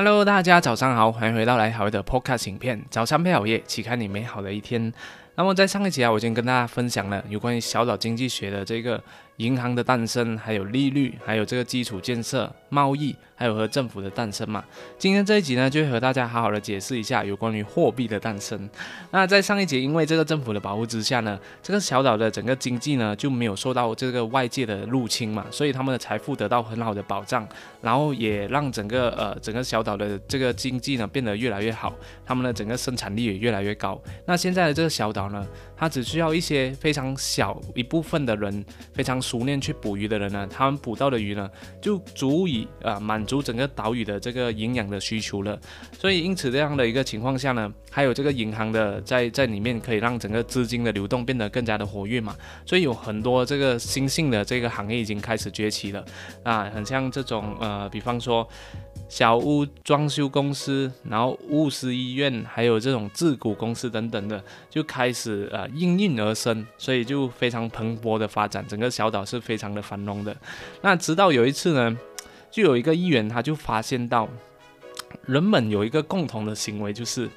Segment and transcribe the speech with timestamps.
[0.00, 4.92] Hello，大家早上好，欢迎回到来好的 Podcast 影片，早餐配好夜，启开你美好的一天。
[5.34, 9.02] 那么在上一集啊，我已经跟大家分享了有关于小岛经济学的这个
[9.38, 14.64] 银行的诞生，还有利率，还有这个基础建设、贸易，还有和政府的诞生嘛。
[14.98, 18.68] 今天这一集呢，就和大家好好的解释一下有关于货币的诞生。
[19.12, 27.46] 那在上一集，因为这个政府的保护之下呢，这个小岛的整个经济呢就没有受到这个外界的入侵嘛，所以他们的财富得到很好的保障，
[27.80, 31.94] 然后也让整个呃整个小岛的这个经济呢变得越来越好，
[32.26, 34.00] 他们的整个生产力也越来越高。
[34.26, 35.46] 那现在的这个小岛呢，
[35.76, 41.50] 它只需要一些非常小一部分的人，非常熟练去捕鱼的人呢，他们捕到的鱼呢，
[41.82, 45.58] 就足以啊满足整个岛屿的这个营养的需求了。
[45.92, 52.34] 所以因此这样的一个情况下呢，还有这个银行的在在里面可以让整个资金的流动变得更加的活跃嘛。
[52.64, 56.04] 所以有很多这个新兴的这个行业已经开始崛起了
[56.42, 58.48] 啊，很像这种呃，比方说。
[59.08, 70.36] 小屋装修公司，然后物资医院，还有这种自古公司等等的，就开始呃应运而生，所以就非常蓬勃的发展，整个小岛是非常的繁荣的。
[70.82, 71.96] 那直到有一次呢，
[72.50, 74.28] 就有一个议员他就发现到，
[75.26, 77.28] 人们有一个共同的行为，就是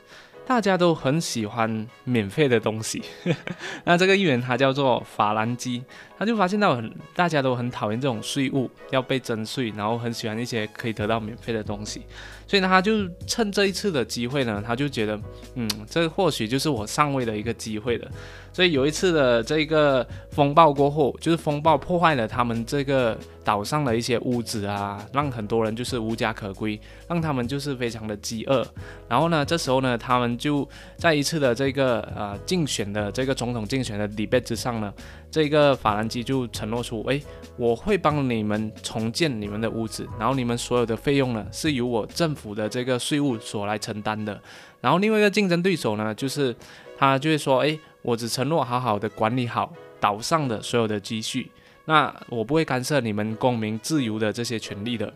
[0.46, 3.02] 大家都很喜欢免费的东西。
[3.86, 5.84] 那这个议员他叫做法兰基。
[6.18, 12.04] 他就发现到很大家都很讨厌这种税务要被征税，然后很喜欢一些可以得到免费的东西，
[12.46, 15.20] 所以呢，他就趁这一次的机会呢，他就觉得，
[15.56, 18.08] 嗯，这或许就是我上位的一个机会了。
[18.54, 28.66] 所以有一次的这个风暴过后，就是风暴破坏了他们这个岛上的一些屋子啊，让很多人就是无家可归，让他们就是非常的饥饿。
[29.08, 34.94] 然后呢，这时候呢，他们就在一次的这个呃竞选的这个总统竞选的礼拜之上呢。
[35.32, 37.18] 这个法兰基就承诺出，哎，
[37.56, 44.38] 我会帮你们重建你们的屋子，然后你们所有的费用呢，是由我政府的这个税务所来承担的。
[44.82, 46.54] 然后另外一个竞争对手呢，就是
[46.98, 49.72] 他就会说，哎，我只承诺好好的管理好
[50.02, 51.50] 岛上的所有的积蓄，
[51.92, 55.12] 那我不会干涉你们公民自由的这些权利的。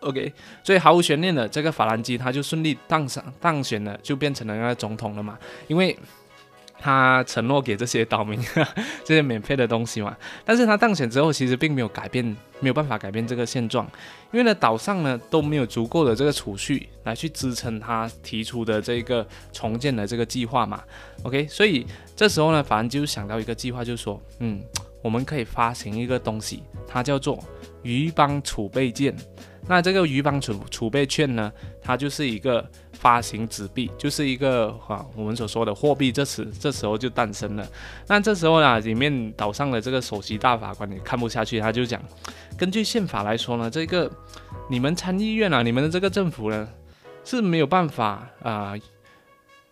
[0.00, 0.32] OK，
[0.64, 5.38] 所以毫无悬念的，这个法兰基他就顺利当上当选了，就变成了那个总统了嘛，
[5.68, 5.96] 因为。
[6.78, 8.38] 他承诺给这些岛民
[9.02, 10.14] 这些免费的东西嘛，
[10.44, 12.22] 但是他当选之后，其实并没有改变，
[12.60, 13.90] 没有办法改变这个现状，
[14.30, 20.84] 因为呢，岛上呢都没有足够的这个储蓄来去支撑他提出的这个重建的这个计划嘛。
[21.22, 24.62] OK，所以这时候呢，反正就想到一个计划，就是说，嗯，
[25.06, 27.38] 我们可以发行一个东西，它叫做
[27.82, 29.14] 鱼帮储备券。
[29.68, 32.68] 那这个鱼帮储储备券呢，它就是一个。
[32.96, 37.68] 发行纸币就是一个啊，我们所说的货币，这时这时候就诞生了。
[38.08, 42.02] 那这时候呢，里面岛上的这个首席大法官也看不下去，他就讲，
[42.56, 44.10] 根据宪法来说呢，这个
[44.70, 46.66] 你们参议院啊，你们的这个政府呢
[47.22, 48.74] 是没有办法啊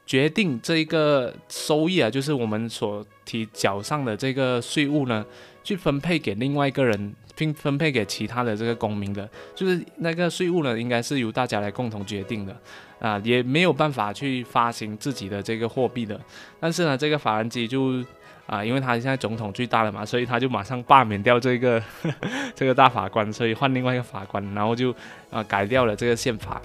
[0.06, 5.24] 决定这一个收益啊，就是我们所提缴上的这个税务呢，
[5.62, 7.14] 去分配给另外一个人。
[7.36, 12.56] 并分配给其他的这个公民的，就是那个税务呢，应该是由大家来共同决定的，
[13.00, 16.20] 啊，也没有办法去发行自己的这个货币的。
[16.60, 18.00] 但是呢，这个法兰基就
[18.46, 21.82] 啊，因为他现在总统最大了嘛，所以他就马上罢免掉这个
[22.54, 24.94] 这个大法官，所以换另外一个法官，然后就
[25.28, 26.62] 啊改掉了这个宪法。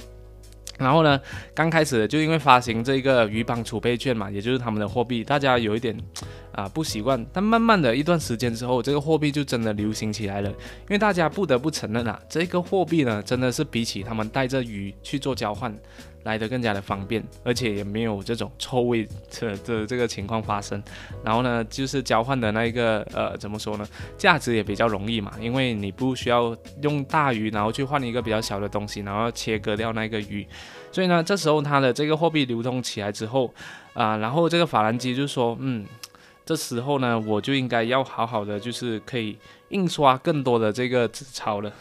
[0.79, 1.19] 然后呢，
[1.53, 5.95] 刚开始就因为发行这个鱼帮储备券嘛，也就是他们的货币，大家有一点。
[6.51, 10.49] 啊，不习惯，但慢慢的一段时间之后，这个货币就真的流行起来了。
[10.49, 15.73] 因为大家不得不承认啊，这个货币呢，真的是比起他们带着鱼去做交换，
[16.23, 19.07] 来的更加的方便，而且也没有这种臭味
[19.39, 20.81] 的的这个情况发生。
[21.23, 30.45] 然后呢，就是交换的那一个呃，怎么说呢，价值也比较容易嘛，因为你不需要用大鱼，然后去换一个比较小的东西，然后切割掉那个鱼。
[30.91, 33.53] 所以呢，这时候它的这个货币流通起来之后，
[33.93, 35.85] 啊，然后这个法兰基就说，嗯。
[36.49, 39.37] 这时候呢，我就应该要好好的，就是可以
[39.67, 41.71] 印刷更多的这个纸钞了。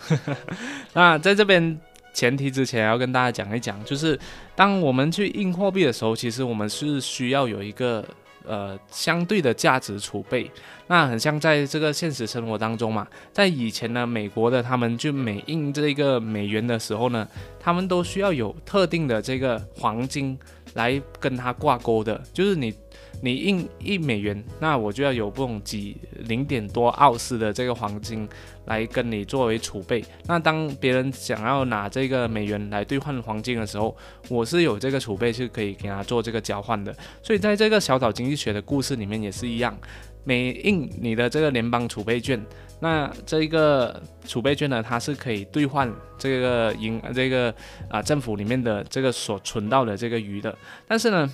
[0.93, 1.81] 那在这边
[2.13, 4.21] 前提之前，要跟大家讲一讲，就是
[4.55, 8.05] 当我们去印货币的时候，其实我们是需要有一个
[8.45, 10.51] 呃相对的价值储备。
[10.87, 17.27] 那很像在这个现实生活当中嘛，在以前呢，美国的他们就每印这个美元的时候呢，
[17.59, 20.39] 他们都需要有特定的这个黄金
[20.75, 22.75] 来跟它挂钩的，就是你。
[23.21, 28.29] 你印一美元，那我就要有不种几零点多奥斯的这个黄金
[28.67, 30.05] 来跟你作为储备。
[30.27, 33.97] 那当别人想要拿这个美元来兑换黄金的时候，
[34.29, 36.95] 我是有这个储备是可以给他做这个交换的。
[37.23, 39.77] 所以在这个小岛经济学的故事里面也是一样。
[40.25, 42.39] 每印你的这个联邦储备券，
[42.81, 47.55] 那这一个储备券呢，它是可以兑换这个银这个
[47.89, 50.55] 啊政府里面的这个所存到的这个鱼的。
[50.87, 51.33] 但是呢，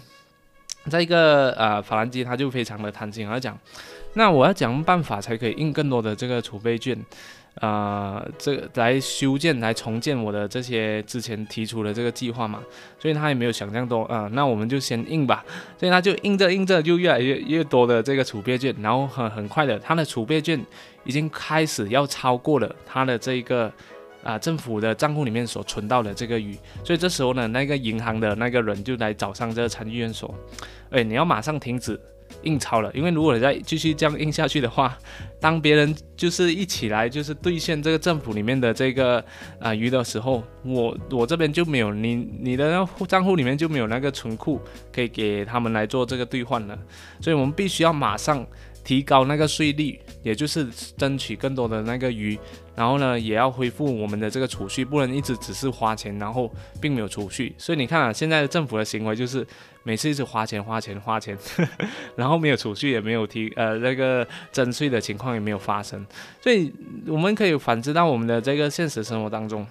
[0.89, 3.59] 在一个呃法兰基他就非常的贪心，他讲，
[4.15, 6.99] 那我要讲办法才可以印更多的这个储备券。
[7.61, 12.59] 呃，这来修建、来重建我的这些之前提出的这个计划嘛，
[12.99, 15.45] 所以他也没有想象多啊，那我们就先印吧，
[15.79, 20.61] 所以他就印着印着就越来越越多的这个储备券，然后很很快的，他的储备券
[21.05, 23.73] 已经开始要超过了他的这个
[24.25, 30.35] 啊政府的账户里面所存到的这个余，所以这时候呢，那个银行的那个人就来找上这个参议院说，
[30.91, 32.01] 哎，你要马上停止。
[32.43, 34.99] 印钞了，因为如果你再继续这样印下去的话，
[35.41, 39.25] 当别人就是一起来就是兑现这个政府里面的这个
[39.61, 44.61] 啊鱼的时候，我我这边就没有你你的账户里面就没有那个存库
[44.93, 46.77] 可以给他们来做这个兑换了，
[47.21, 48.45] 所以我们必须要马上
[48.85, 52.39] 提高那个税率，也就是争取更多的那个鱼。
[52.77, 57.55] 然后呢，也要恢复我们的这个储蓄，不能一直只是花钱，然后并没有储蓄。
[57.57, 59.47] 所以你看啊，现在的政府的行为就是
[59.85, 61.39] 每次一直花钱、花钱、花钱，
[62.17, 66.05] 然后没有储蓄，也没有提呃那个征税的情况也没有发生。
[66.41, 66.73] 所以
[67.07, 69.67] 我们可以反知到我们的这个现实生活当中，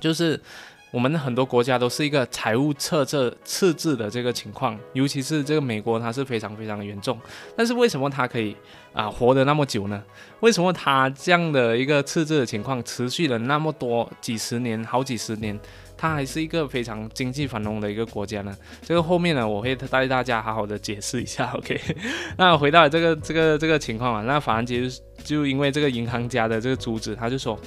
[0.00, 0.40] 就是。
[0.90, 7.18] 我们很多国家都是一个财务赤字赤字的这个情况，尤其是这个美国，它是非常非常的严重。
[7.56, 8.56] 但是为什么它可以
[8.92, 10.02] 啊活得那么久呢？
[10.40, 15.58] 为什么它这样的一个赤字的情况持续了那么多几十年、好几十年？
[16.00, 18.56] 它还是一个非常经济繁荣的一个国家呢。
[18.80, 21.52] 这个后面呢，我会带大家好好的解释一下。
[21.52, 21.78] OK，
[22.38, 24.88] 那回到这个这个这个情况啊，那法兰杰
[25.22, 27.60] 就因为这个银行家的这个阻止，他就说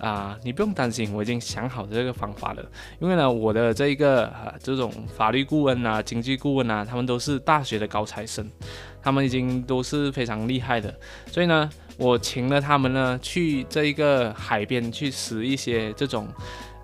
[0.00, 2.66] 啊，你不用担心，我已经想好这个方法了。
[2.98, 8.50] 因为呢，我的这一个啊这种法律顾问啊、经济顾问啊，他们都是大学的高材生，
[9.00, 10.92] 他们已经都是非常厉害的。
[11.30, 16.26] 所以呢，我请了他们呢去这一个海边去拾一些这种。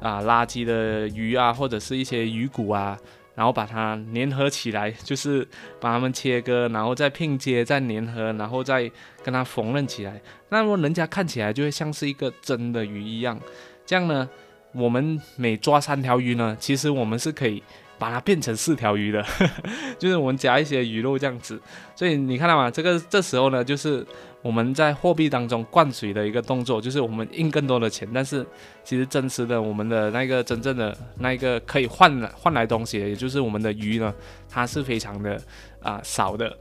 [0.02, 2.98] 啊，垃圾的鱼啊，或者是一些鱼骨啊，
[3.36, 5.46] 然后把它粘合起来，就是
[5.80, 8.90] 把它们切割，然后再拼接，再粘合，然后再
[9.22, 10.20] 跟它缝纫起来。
[10.48, 13.40] 那么人家看起来就会像是一个真的鱼一样。
[13.86, 14.28] 这样呢，
[14.72, 17.62] 我们每抓三条鱼呢，其实我们是可以
[17.96, 19.24] 把它变成四条鱼的，
[20.00, 21.60] 就是我们夹一些鱼肉这样子。
[21.94, 22.68] 所以你看到吗？
[22.68, 24.04] 这个这时候呢，就是。
[24.42, 28.44] 我们在货币当中灌水的一个动作，就是我们印更多的钱，但是
[28.82, 34.12] 其实真实的我们的那个真正的那一个可以换来换来东西的，也就是我们的鱼呢，
[34.50, 35.40] 它是非常的
[35.80, 36.52] 啊少的。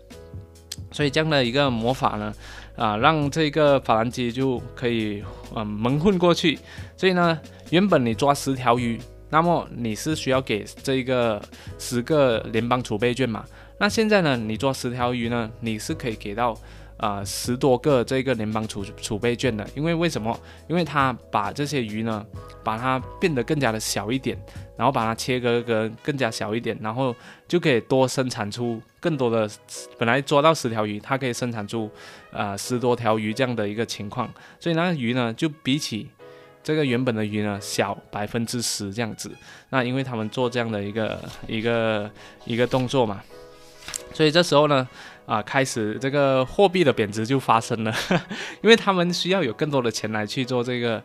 [0.92, 2.34] 所以这样的一个魔法呢，
[2.76, 5.24] 啊，让这个法兰基就可以
[5.56, 6.60] 嗯蒙混过去。
[6.96, 7.40] 所以呢，
[7.72, 9.00] 原本你抓十条鱼，
[9.30, 11.42] 那么你是需要给这个
[11.80, 13.44] 十个联邦储备券嘛？
[13.80, 16.56] 那现在呢，你抓十条鱼呢，你是可以给到。
[17.02, 20.40] 啊，十多个这个联邦储储备券的，因为为什么？
[20.68, 22.24] 因为他把这些鱼呢，
[22.64, 24.40] 把它变得更加的小一点，
[24.78, 27.14] 然后把它切割割更加小一点，然后
[27.48, 29.50] 就可以多生产出更多的。
[29.98, 31.90] 本来抓到十条鱼，它可以生产出
[32.32, 36.08] 啊十多条鱼这样的一个情况，所以那个鱼呢，就比起
[36.62, 39.32] 这个原本的鱼呢小百分之十这样子。
[39.72, 42.12] 那因为他们做这样的一个一个
[42.46, 43.24] 一个动作嘛，
[44.14, 44.88] 所以这时候呢。
[45.28, 47.94] 啊，开始这个货币的贬值就发生了，
[48.62, 51.02] 因为他们需要有更多的钱来去做这个，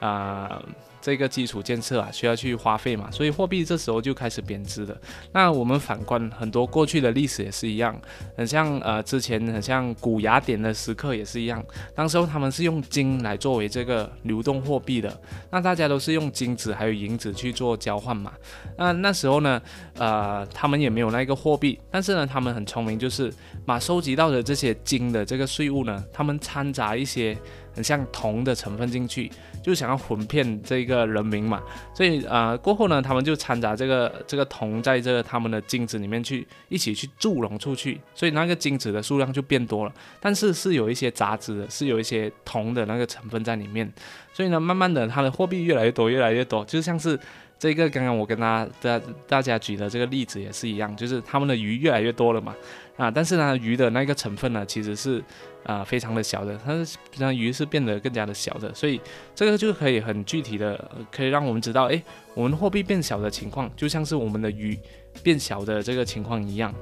[0.00, 0.60] 啊。
[1.08, 4.94] 这个基础建设啊，需要去花费嘛，所以货币这时候就开始贬值了。
[5.32, 7.98] 那我们反观很多过去的历史也是一样，
[8.36, 15.18] 很像呃之前很像古雅典的时刻也是一样，当时候他们是用金来作为这个流动货币的，
[15.50, 18.34] 那大家都是用金子还有银子去做交换嘛。
[18.76, 19.62] 那那时候呢，
[19.96, 23.32] 呃，他们也没有那个货币，但是呢，他们很聪明，就是
[23.64, 27.34] 把收集到的这些金的这个税务呢，他们掺杂一些。
[27.78, 29.30] 很像铜的成分进去，
[29.62, 31.62] 就想要混骗这个人民嘛，
[31.94, 43.88] 所以啊过后呢，他们就掺杂这个这个铜在这个他们的精子里面去一起去注融出去，所以那个精子的数量就变多了，但是是有一些杂质的，是有一些铜的那个成分在里面，
[44.32, 47.16] 所以呢，慢慢的它的货币越来越多，越来越多，就像是。
[47.58, 52.54] 这个刚刚我跟大大大家举的这个例子也是一样，就是他们的鱼越来越多了嘛，
[52.96, 55.22] 啊，但是呢，鱼的那个成分呢，其实是
[55.64, 59.00] 啊非常的小的，它是让鱼是变得更加的小的，所以
[59.34, 62.00] 这个就可以很具体的可以让我们知道，哎，
[62.34, 64.78] 我们货币变小的情况，就像是我们的鱼
[65.22, 66.72] 变小的这个情况一样，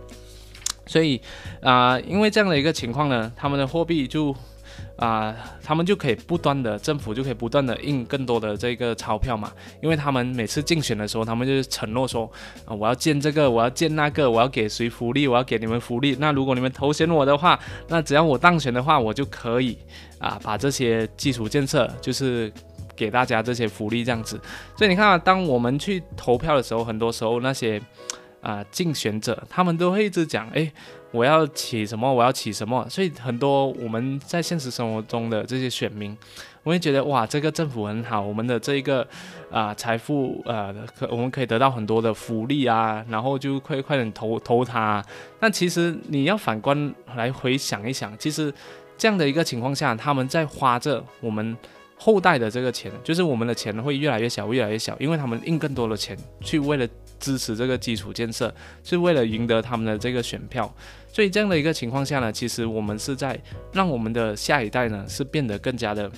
[0.85, 1.19] 所以
[1.63, 4.37] 啊，因为这样的一个情况呢，他们的货币就。
[4.97, 12.31] 啊，他们就可以不断的，政府就可以不断的印更多的这个钞票嘛，因为他们每次竞选的时候，他们就是承诺说，
[12.65, 16.17] 啊，我要建这个，我要建那个，我要给谁福利，我要给你们福利。
[16.19, 19.77] 那如果你们投选我的话，那只要我当选的话，我就可以
[20.19, 22.51] 啊，把这些基础建设就是
[22.97, 24.41] 给大家这些福利这样子。
[24.79, 27.79] 所以你看啊，当我们去投票的时候，很多时候那些
[28.41, 30.73] 啊竞选者，他们都会一直讲，哎。
[31.17, 32.13] 我要起什么？
[32.13, 32.87] 我要起什么？
[32.91, 36.15] 所以很多我们在现实生活中的这些选民，
[36.63, 39.07] 我会觉得哇，这个政府很好，我们的这一个
[39.51, 45.03] 啊财富呃，可我们可以得到很多的福利啊，然后就快快点投投他。
[45.41, 48.53] 但其实你要反观来回想一想，其实
[48.99, 51.57] 这样的一个情况下，他们在花着我们
[51.97, 56.87] 后代的这个钱，就是我们的钱会越来越小，越来越小，因为他们印更多的钱去为了。
[57.19, 60.71] 支持这个基础建设，是为了赢得他们的这个选票，
[61.11, 63.41] 所以这样的一个情况下呢，其实我们是在
[63.73, 66.13] 让我们的下一代呢是变得更加的，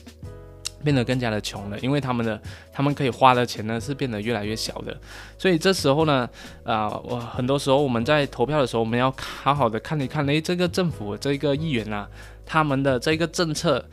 [0.82, 2.42] 变得更加的穷了，因为他们的
[2.72, 5.00] 他们可以花的钱呢是变得越来越小的，
[5.38, 6.28] 所以这时候呢，
[6.64, 12.08] 啊，我很多时候我们在投票的时候，我们要好好的看一看，诶，这个政府这个议员啊，
[12.44, 13.88] 他们的这个政策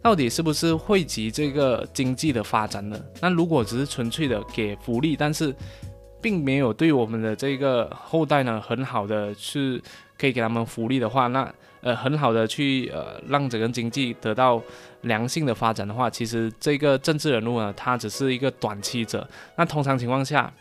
[0.00, 2.98] 到底是不是惠及这个经济的发展呢？
[3.20, 5.54] 那如果只是纯粹的给福利，但是
[6.20, 9.82] 并没有对我们的这个后代呢很好的去
[10.18, 14.60] 可以给他们福利的话，那呃很好的去呃让整个经济得到
[15.02, 19.28] 良性的发展的话，其实这个政治人物呢，他只是一个短期者。
[19.56, 20.52] 那通常情况下，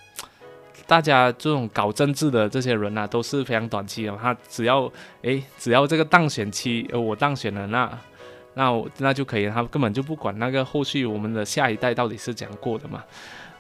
[0.86, 4.16] 大家这种搞政治的这些人呢，都是非常短期的。
[4.22, 4.92] 他只要
[5.22, 7.98] 诶，只要这个当选期呃我当选了，那
[8.58, 13.04] 那我那就可以，他根本就不管那个后续我们的下一代到底是怎样过的嘛。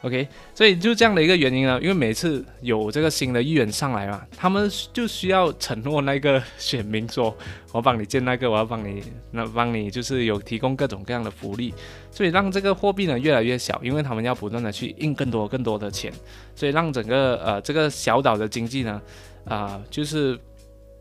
[0.01, 7.35] OK，所以就这样的一个原因呢，因为每次有这个新的议员上来嘛，他们就需要承诺那个 选民说，
[7.71, 11.73] 我帮你建那个，我要帮你那帮你就是有提供各种各样的福利，
[12.11, 16.11] 所以让这个货币呢越来越小，因为他们要不断的去印更多更多的钱，
[16.55, 19.01] 所以让整个呃这个小岛的经济呢，
[19.45, 20.39] 啊就是。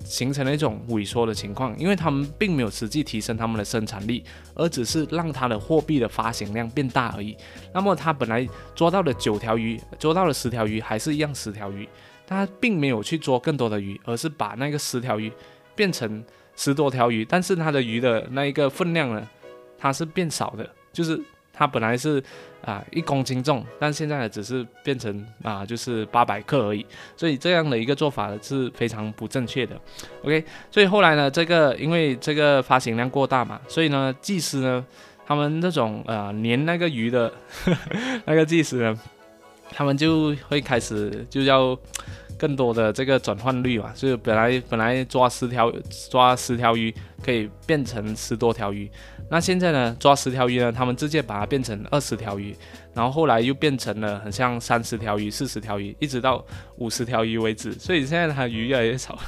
[0.04, 4.22] 形成了一种萎缩的情况，因为他们并没有实际提升他们的生产力，
[4.54, 7.36] 而只是让他的货币的发行量变大而已。
[7.72, 11.88] 那么他本来捉到了九条鱼，捉到了十条鱼，还是一样十条鱼，
[12.26, 15.32] 他并没有去捉更多的鱼，而是把那个十条鱼
[15.74, 16.24] 变成
[16.54, 19.28] 十多条鱼，但是他的鱼的那一个分量呢，
[19.78, 21.20] 它是变少的，就是。
[21.56, 22.22] 它本来是
[22.62, 26.84] 啊一公斤重，但现在呢只是变成啊就是八百克而已，
[27.16, 29.74] 所以这样的一个做法是非常不正确的。
[30.22, 34.84] OK，所以后来呢，这个因为这个发行量过大嘛，所以呢技师呢
[35.26, 37.32] 他们那种呃粘那个鱼的
[38.26, 39.00] 那个技师呢，
[39.70, 41.76] 他们就会开始就要。
[42.38, 45.72] 更多的这个转换率嘛，所以本来本来抓十条
[46.10, 46.94] 抓十条鱼
[47.24, 48.90] 可以变成十多条鱼，
[49.28, 52.56] 那现在呢抓十条鱼呢，他们直接把它变成二十条鱼，
[52.94, 56.44] 然后后来又变成了很像三十条鱼、四十条鱼，一直到
[56.76, 57.72] 五十条鱼为止。
[57.72, 59.18] 所以现在它鱼越来越少，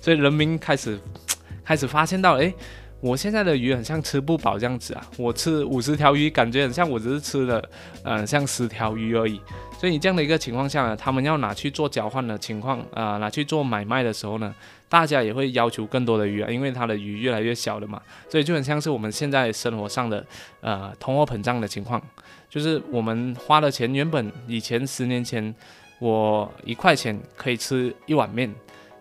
[0.00, 0.98] 所以人民开始
[1.64, 2.54] 开始发现到，哎，
[3.00, 7.62] 我现在的鱼很像吃不饱这样子啊，我吃五十条鱼，感觉很像我只是吃了
[8.02, 9.40] 嗯像十条鱼而已。
[9.78, 14.52] 所以这样的一个情况下呢，他们要拿去做交换的情况啊，拿去做买卖的时候呢，
[14.88, 20.26] 大家也会要求更多的鱼啊，因为它的鱼越来越小了嘛，所以就很像是我们现在生活上的
[20.60, 22.02] 呃通货膨胀的情况，
[22.50, 25.54] 就是我们花的钱原本以前十年前
[26.00, 28.52] 我一块钱可以吃一碗面，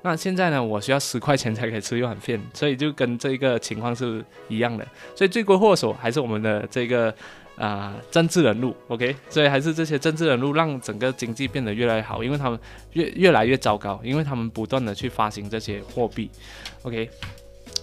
[0.07, 7.13] 那现在呢我需要十块钱才可以吃一碗面，所以就跟这个情况是一样的，所以罪魁祸首还是我们的这个。
[7.57, 12.59] 啊，政治人物，OK，所以还是这些政治人物让整个经济变得越来越好，因为他们
[12.93, 16.29] 越越来越糟糕，因为他们不断的去发行这些货币
[16.83, 17.09] ，OK，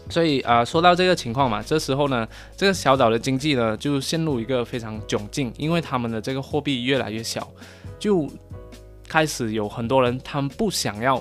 [0.09, 2.25] 所以啊，说到这个情况嘛，这时候呢，
[2.57, 7.52] 这个小岛的经济呢就陷入一个非常窘境，因为他们的这个货币越来越小，
[7.99, 8.31] 就
[9.09, 11.21] 开始有很多人他们不想要。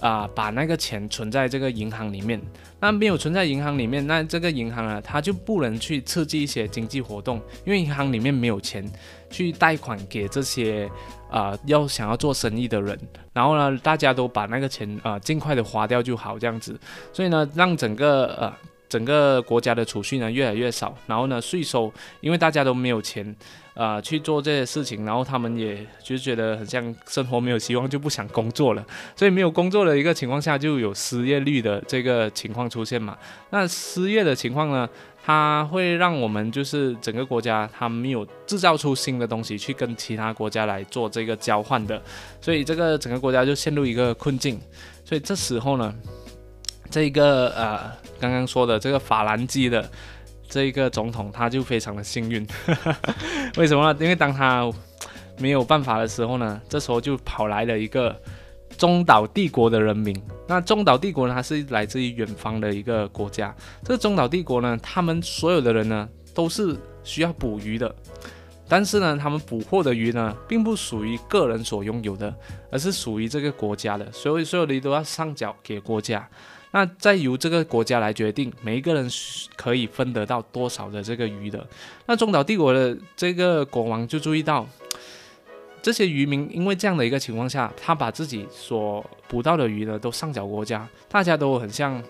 [0.00, 2.40] 啊，把那个钱存在这个银行里面，
[2.80, 8.88] 那没有存在银行里面，那这个银行啊，它就不能去刺激一些经济活动，因为银行里面没有钱
[9.28, 10.88] 去贷款给这些
[11.30, 12.98] 啊要想要做生意的人，
[13.32, 16.78] 然后呢，大家都把那个钱啊尽快的花掉就好这样子，
[17.12, 18.54] 所以呢，让整个呃
[18.88, 23.34] 整个国家的储蓄呢越来越少，然后呢，税收因为大家都没有钱。
[23.78, 28.84] 啊，去做这些事情，然后他们也就觉得很像生活没有希望，就不想工作了。
[29.14, 33.16] 所以没有工作的一个情况下，就有失业率的这个情况出现嘛。
[33.50, 34.88] 那失业的情况呢，
[35.24, 42.02] 它会让我们就是整个国家它没有制造出新的东西去跟其他国家来做这个交换的，
[42.40, 44.60] 所以这个整个国家就陷入一个困境。
[45.04, 45.94] 所以这时候呢，
[46.90, 49.88] 这个呃刚刚说的这个法兰基的。
[50.48, 52.46] 这一个总统他就非常的幸运，
[53.58, 53.98] 为什么呢？
[54.00, 54.68] 因为当他
[55.38, 58.18] 没有办法的时候呢，这时候就跑来了一个
[58.76, 60.20] 中岛帝国的人民。
[60.48, 63.54] 那中岛帝国呢，它是来自于远方的一个国家。
[63.84, 67.94] 这个中岛帝国呢，他们所有的人呢，都是需要捕鱼的。
[68.70, 72.34] 但是呢，他们捕获的鱼呢，并不属于个人所拥有的，
[72.70, 74.10] 而是属于这个国家的。
[74.12, 76.28] 所以所有的鱼都要上缴给国家。
[76.70, 79.08] 那再由这个国家来决定每一个人
[79.56, 81.66] 可以分得到多少的这个鱼的。
[82.06, 84.66] 那中岛帝国的这个国王就注意到，
[85.80, 92.02] 这些渔民因为这样的一个情况下，他把自己所捕到的鱼呢都上缴国家，大家都很像。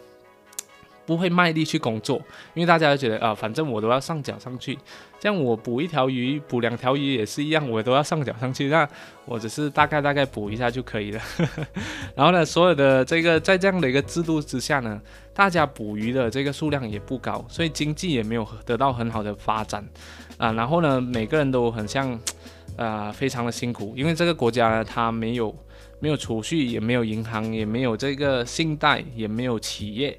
[1.09, 2.19] 不会卖力去工作，
[2.53, 4.79] 因为大家都觉得啊，反正我都要上缴上去，
[5.19, 8.87] 这样我捕一条鱼、捕两条鱼也是一样，我都要上缴上去，那
[9.25, 11.21] 我只是大概大概捕一下就可以了。
[12.15, 15.01] 然后呢，所有的这个在这样的一个制度之下呢，
[15.33, 19.83] 大家捕鱼的这个数量也不高，所以经济也没有得到很好的发展
[20.37, 20.53] 啊。
[20.53, 22.21] 然后呢，每个人都很像
[22.77, 25.57] 啊，非常的辛苦，因为这个国家呢，它没有
[26.01, 30.19] 没有储蓄，也没有银行，也没有这个信贷，也没有企业。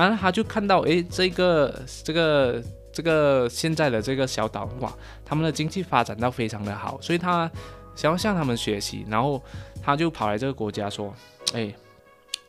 [0.00, 2.62] 然后他就看到，哎，这个这个
[2.92, 4.92] 这个现在的这个小岛哇，
[5.24, 7.50] 他们的经济发展到非常的好，所以他
[7.96, 9.42] 想要向他们学习，然后
[9.82, 11.12] 他就跑来这个国家说，
[11.52, 11.74] 哎，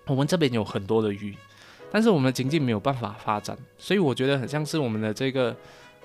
[0.06, 1.36] 我们这边有很多的鱼，
[1.92, 5.56] 但是我们的经济没有办法发展，所以我觉得很像是我们的这个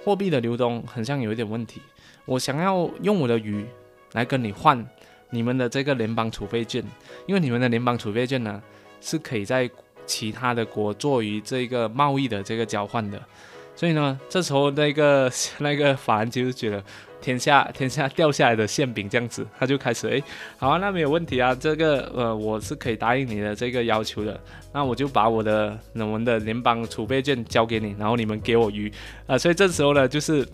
[0.03, 1.81] 货币的流动很像有一点问题，
[2.25, 3.67] 我想要用我的鱼
[4.13, 4.87] 来跟你换
[5.31, 6.83] 你们的这个联邦储备券，
[7.27, 8.63] 因为你们的联邦储备券呢
[9.01, 9.71] 是可以在
[10.07, 13.21] 其他的国做于这个贸易的这个交换的，
[13.75, 16.83] 所以呢，这时候那个 那个法兰就觉得
[17.21, 20.23] 天下天下掉下来的馅饼这样子，他就开始哎，
[20.59, 24.39] 好啊，那没有问题啊，这个呃我是可以答应你的这个要求的，
[24.73, 28.93] 那我就把我的我们的联邦储备券交给你，然后你们给我鱼
[29.27, 30.47] 啊，所以这时候呢就是。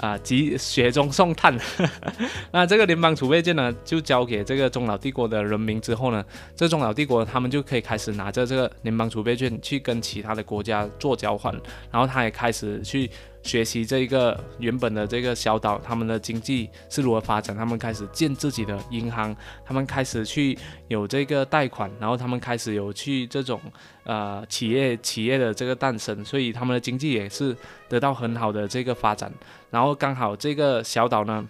[0.00, 1.56] 啊，集雪中送炭。
[2.52, 6.24] 那这个联邦储备券呢，就交给这个中老帝国的人民之后呢，
[6.56, 11.52] 这中老帝国他们就可以开始拿着这个联邦储备券去跟其他的国家做交换，
[11.90, 13.10] 然后他也开始去。
[13.48, 17.56] 学习这一个原本的这个小岛，他们的经济是如何发展？
[17.56, 20.56] 他们开始建自己的银行，他们开始去
[20.88, 23.58] 有这个贷款，然后他们开始有去这种
[24.04, 27.56] 呃企业企业的这个诞生，所以他们的经济也是
[27.88, 29.32] 得到很好的这个发展。
[29.70, 31.48] 然后刚好这个小岛呢，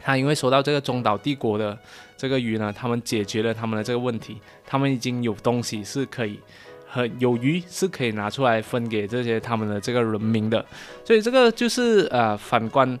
[0.00, 1.76] 他因为收到这个中岛帝国的
[2.16, 6.38] 这个鱼呢，他们解决了他们的这个问题，他们已经有东西是可以。
[6.88, 10.64] 和有余是可以拿出来分给这些他们的这个人民的，
[11.04, 12.98] 所以这个就是呃反观，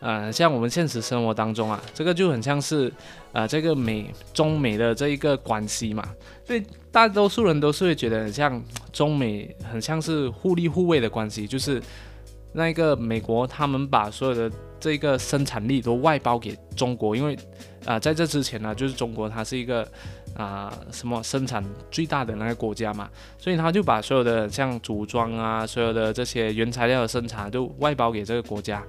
[0.00, 2.92] 呃像我们现实生活当中啊，这个就很像是
[3.32, 6.04] 呃这个美中美的这一个关系嘛，
[6.44, 11.80] 所以大多数人都是会觉得很像中美很像是互利互惠的关系，就是
[12.52, 17.38] 那个美国他们把所有的这个生产力都外包给中国，因为
[17.86, 19.86] 啊在这之前呢，就是中国它是一个。
[20.38, 28.80] 啊，什么生产最大的那个国家嘛，所以他就把所有的像组装啊，所有的这些原材料的生产都外包给这个国家，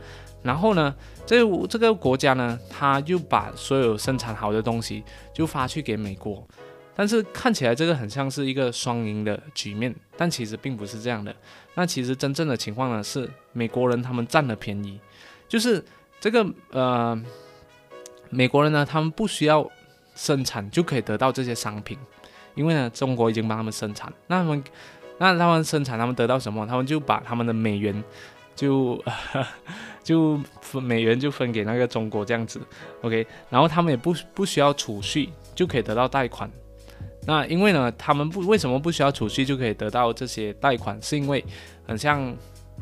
[0.43, 0.93] 然后呢，
[1.25, 6.47] 这这个国家呢，他就把所有生产好的东西就发去给美国，
[6.95, 11.35] 但是看起来这个很像是一个双赢的局面，但其实并不是这样的。
[11.73, 14.99] 那其实真正的情况呢，是美国人他们占了便宜，
[15.47, 15.83] 就是
[16.19, 17.19] 这个呃，
[18.29, 19.67] 美国人呢，他们不需要。
[20.19, 21.97] 生产就可以得到这些商品，
[22.53, 24.11] 因为呢，中国已经帮他们生产。
[24.27, 24.63] 那他们，
[25.17, 26.67] 那他们生产，他们得到什么？
[26.67, 28.03] 他们就把他们的美元，
[28.53, 29.01] 就
[30.03, 32.59] 就分美元就分给那个中国这样子。
[33.01, 36.51] OK，然后他们也不不需要储蓄就可以得到贷款。
[37.25, 41.01] 那因为呢，他们不为什么不需要储蓄就可以得到这些贷款？
[41.01, 41.41] 是因为
[41.87, 42.35] 很像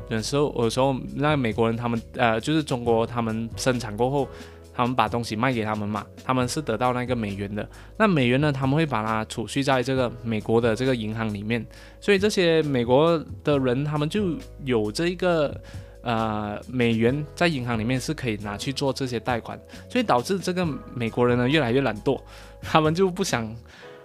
[0.09, 4.27] 有时候有时候那美国人他们呃，就是中国他们生产过后。
[4.77, 7.67] 他们把东西卖给他们嘛，他们是得到那个美元的。
[7.97, 11.65] 那美元呢，他们会把它储蓄在这个美国的这个银行里面，
[11.99, 14.35] 所以这些美国的人他们就
[14.65, 15.59] 有这一个
[16.03, 19.59] 呃美元在银行里面是可以拿去做这些贷款，
[19.89, 20.63] 所以导致这个
[20.93, 22.21] 美国人呢越来越懒惰，
[22.61, 23.51] 他们就不想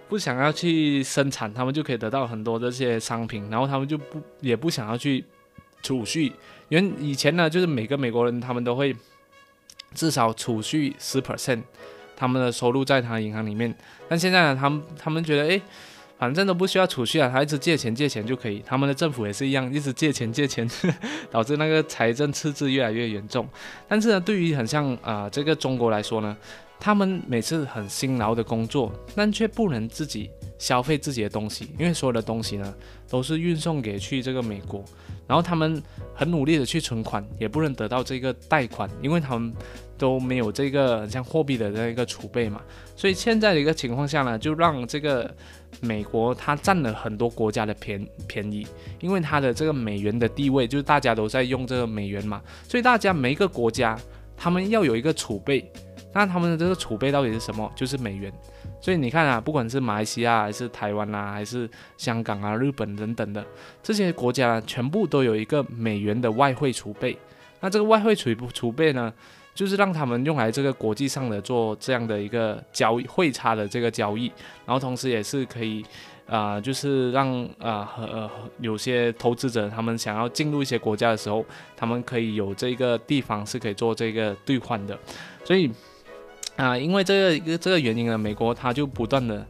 [0.09, 5.23] 不想要去生产，他们就可以得到很多这些商品，然后他们就不也不想要去
[5.83, 6.33] 储蓄，
[6.71, 8.97] 因为以前呢就是每个美国人他们都会。
[9.95, 11.63] 至少储蓄十 percent，
[12.17, 13.75] 他们的收入在他银行里面。
[14.09, 15.61] 但现在呢，他们他们觉得，哎，
[16.19, 18.63] 反正都不需要储蓄啊，他一直借钱借钱就可以。
[18.65, 20.69] 他们的政府也是一样，一直借钱借钱，
[21.31, 23.49] 导致那个财政赤字越来越严重。
[23.89, 26.37] 但是呢，对于很像啊这个中国来说呢，
[26.79, 30.31] 他们每次很辛劳的工作，但却不能自己
[30.63, 32.73] 消费自己的东西，因为所有的东西呢
[33.11, 34.85] 都是运送给去这个美国，
[35.27, 35.83] 然后他们
[36.15, 39.53] 很努力的去存款，也不能得到这个贷款，因为他们
[39.99, 42.61] 都没有这个像货币的这样一个储备嘛，
[42.95, 45.29] 所以现在的一个情况下呢，就让这个
[45.81, 48.65] 美国它占了很多国家的便便宜，
[49.01, 53.99] 因为它的这个美元的地位，就是大家都在用这个美元嘛，所以大家每一个国家
[54.37, 55.69] 他们要有一个储备。
[56.15, 57.71] 那他们的这个储备到底是什么？
[57.75, 58.33] 就是美元。
[58.81, 63.45] 所以你看啊，不管是马来西亚还是台湾啊，还是香港啊、日本等等的
[63.83, 67.17] 这些国家，全部都有一个美元的外汇储备。
[67.61, 69.13] 那这个外汇储储备呢，
[69.55, 74.27] 就是让他们用来这个国际上的做这样的一个交易汇差的这个交易，
[74.67, 75.85] 然后同时也是可以
[76.29, 81.45] 啊，就是让啊和有些投资者他们想要进入一些国家的时候，
[81.77, 84.99] 他们可以有这个地方是可以做这个兑换的。
[85.45, 85.71] 所以。
[86.57, 89.45] 啊，因为这个一个这个原因呢，美国他就不断的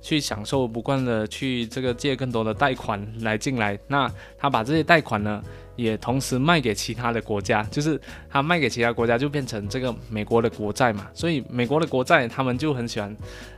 [0.00, 3.78] 去享受，不断的去这个借更多的贷款来进来。
[3.88, 5.42] 那他把这些贷款呢，
[5.76, 11.08] 也同时卖给其他的国家，就是他卖给其他国家就变成这个美国的国债嘛。
[11.12, 13.14] 所以美国的国债他们就很喜欢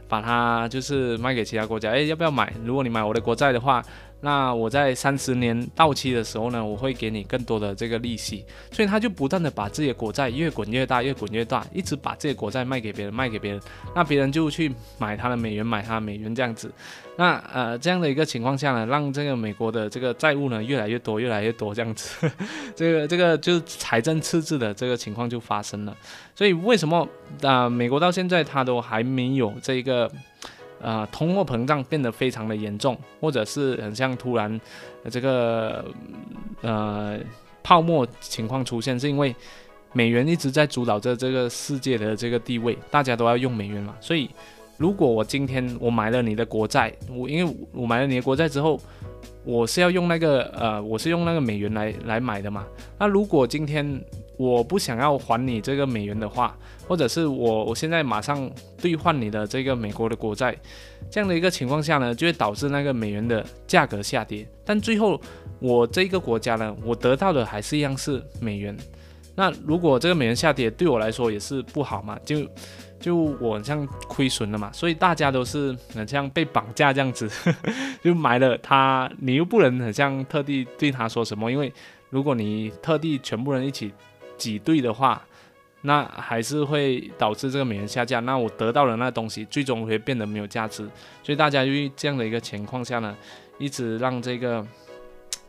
[0.08, 1.90] 把它就是卖给其他国家。
[1.90, 2.52] 哎，要不要买？
[2.64, 3.84] 如果你买我的国债的话。
[4.20, 13.61] 那我在三十年到期的时候呢，我会给你更多的这个利息，所以他就不断的把自己的国债越滚越大，越滚越大，一直把这些国债卖给别人，卖给别人，
[13.94, 16.72] 那别人就去买他的美元，买他的美元这样子。
[17.16, 22.28] 那呃这样的一个情况下呢，让这个美国的这个债务呢越来越多，越来越多这样子，
[22.74, 25.96] 这个这个就财政赤字的这个情况就发生了。
[26.35, 27.09] 所以为什么
[27.42, 30.11] 啊美国到现在他都还没有这个？
[30.81, 34.61] 呃，通货膨胀变得非常的严重，或者是很像突然
[35.11, 35.85] 这个
[36.62, 37.19] 呃
[37.62, 39.35] 泡沫情况出现，是因为
[39.93, 43.95] 美元一直在主导着这个世界的这个地位，大家都要用美元嘛。
[44.01, 44.31] 所以，
[44.77, 48.81] 如果我今天我买了你的国债，我因为我买了你的国债之后，
[49.45, 52.67] 我是要用那个呃，我是用那个美元来来买的嘛。
[52.99, 54.01] 那如果今天
[54.38, 58.48] 我不想要还你这个美元的话，或者是我我现在马上
[58.81, 60.57] 兑换你的这个美国的国债，
[61.11, 64.48] 这样的一个情况下呢，就会导致那个美元的价格下跌。
[64.64, 65.20] 但最后
[65.59, 68.77] 我这个国家呢，我得到的还是一样是美元。
[69.35, 72.48] 那如果这个美元下跌，对我来说也是不好嘛，就
[73.01, 74.70] 就我像亏损了嘛。
[74.72, 77.29] 所以大家都是很像被绑架这样子，
[78.05, 81.72] 就买了它，你又不能很像特地对他说什么，因为
[82.09, 83.92] 如果你特地全部人一起。
[84.38, 85.20] 挤兑的话，
[85.83, 88.24] 那还是会导致这个美元下降。
[88.24, 90.88] 那我得到的那东西，最终会变得没有价值。
[91.22, 93.14] 所以大家于这样的一个情况下呢，
[93.59, 94.64] 一直让这个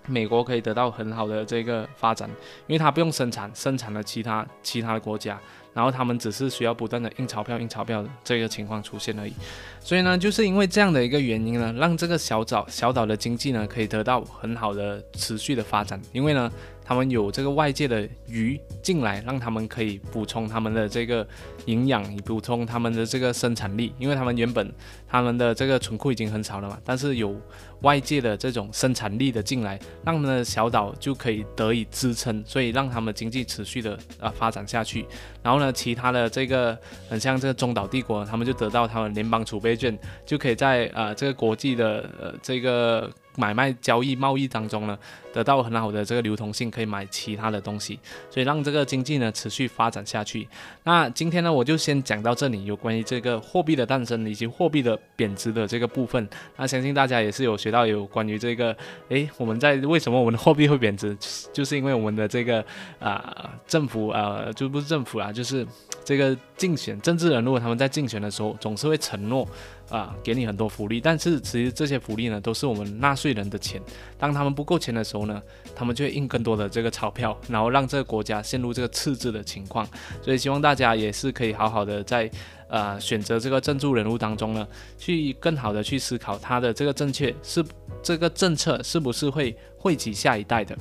[0.07, 2.29] 美国可以得到很好的这个发展，
[2.67, 5.39] 因为它不用生产，生产了其他其他的国家。
[5.71, 9.31] 然后他们只是需要不断的印钞票、印钞票这个情况出现而已，
[9.79, 16.51] 所以呢，就是因为这样的一个原因呢，让这个小岛小岛的经济呢可以得到很好的持续的发展，因为呢，
[16.89, 21.25] 他们有这个外界的鱼进来，让他们可以补充他们的这个
[21.65, 24.73] 营养，补充他们的这个生产力，因为他们原本
[25.07, 27.39] 他们的这个存库已经很少了嘛，但是有
[27.81, 35.05] 外界的这种生产力的进来，让他们的小岛就可以得以支撑，所以让他们经济持续的啊发展下去，
[35.43, 35.59] 然后。
[35.59, 36.75] 呢其他的这个
[37.07, 43.07] 很像这个中岛帝国，他们就得到他们联邦储备券，就可以在呃这个国际的呃这个。
[43.39, 44.97] 买卖交易贸易当中呢，
[45.33, 47.97] 得到很好的这个流通性，可以买其他的东西，
[48.29, 50.47] 所以让这个经济呢持续发展下去。
[50.83, 56.27] 那今天呢，我就先讲到这里，有关于这个货币的诞生以及货币的贬值的这个部分。
[56.57, 58.75] 那相信大家也是有学到有关于这个，
[59.07, 61.15] 诶，我们在为什么我们的货币会贬值，
[61.53, 62.63] 就是因为我们的这个
[62.99, 65.65] 啊政府啊，就不是政府啊，就是
[66.03, 69.47] 这个竞选政治人物，他们在竞选的时候总是会承诺。
[69.89, 73.81] 啊，给你很多福利，但是其实这些福利呢，都是我们纳税人的钱。
[74.19, 75.41] 当他们不够钱的时候呢，
[75.75, 79.87] 他们就会印更多的这个钞票，然后让这个国家陷入这个赤字的情况。
[80.21, 82.29] 所以希望大家也是可以好好的在
[82.67, 87.65] 呃选择这个政治人物当中呢，去更好的去思考他的这个正确是
[88.03, 90.77] 这个政策是不是会惠及下一代的。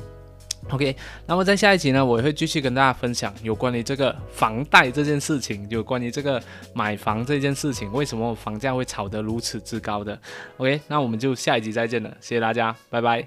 [0.71, 0.94] OK，
[1.27, 6.42] 那么在下一集呢，我会继续跟大家分享有关于这个房贷这件事情，有关于这个
[6.75, 10.18] 买房这件事情，为什么房价会炒得如此之高的。
[10.59, 13.27] OK，那我们就下一集再见了，谢谢大家，拜拜。